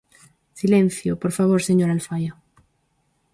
[0.61, 2.31] Silencio, por favor, señora Alfaia.